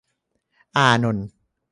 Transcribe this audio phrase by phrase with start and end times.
[0.77, 1.27] อานนท์